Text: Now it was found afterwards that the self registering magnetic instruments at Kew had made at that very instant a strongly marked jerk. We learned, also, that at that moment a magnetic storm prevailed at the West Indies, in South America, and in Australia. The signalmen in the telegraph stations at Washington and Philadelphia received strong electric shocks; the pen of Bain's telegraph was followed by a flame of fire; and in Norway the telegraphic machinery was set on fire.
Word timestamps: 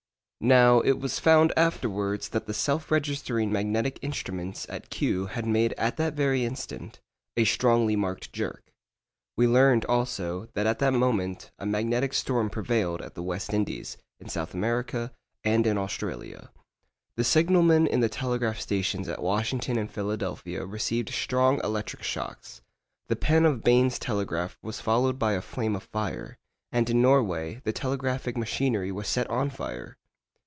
Now 0.43 0.79
it 0.79 0.99
was 0.99 1.19
found 1.19 1.53
afterwards 1.55 2.29
that 2.29 2.47
the 2.47 2.53
self 2.55 2.89
registering 2.89 3.51
magnetic 3.51 3.99
instruments 4.01 4.65
at 4.69 4.89
Kew 4.89 5.27
had 5.27 5.45
made 5.45 5.73
at 5.73 5.97
that 5.97 6.15
very 6.15 6.45
instant 6.45 6.99
a 7.37 7.45
strongly 7.45 7.95
marked 7.95 8.33
jerk. 8.33 8.73
We 9.37 9.45
learned, 9.47 9.85
also, 9.85 10.47
that 10.55 10.65
at 10.65 10.79
that 10.79 10.93
moment 10.95 11.51
a 11.59 11.67
magnetic 11.67 12.15
storm 12.15 12.49
prevailed 12.49 13.03
at 13.03 13.13
the 13.13 13.21
West 13.21 13.53
Indies, 13.53 13.97
in 14.19 14.29
South 14.29 14.55
America, 14.55 15.13
and 15.43 15.67
in 15.67 15.77
Australia. 15.77 16.49
The 17.17 17.23
signalmen 17.23 17.85
in 17.85 17.99
the 17.99 18.09
telegraph 18.09 18.59
stations 18.59 19.07
at 19.07 19.21
Washington 19.21 19.77
and 19.77 19.91
Philadelphia 19.91 20.65
received 20.65 21.09
strong 21.09 21.61
electric 21.63 22.01
shocks; 22.01 22.63
the 23.09 23.15
pen 23.15 23.45
of 23.45 23.63
Bain's 23.63 23.99
telegraph 23.99 24.57
was 24.63 24.81
followed 24.81 25.19
by 25.19 25.33
a 25.33 25.39
flame 25.41 25.75
of 25.75 25.83
fire; 25.83 26.39
and 26.71 26.89
in 26.89 26.99
Norway 26.99 27.61
the 27.63 27.71
telegraphic 27.71 28.35
machinery 28.35 28.91
was 28.91 29.07
set 29.07 29.29
on 29.29 29.51
fire. 29.51 29.97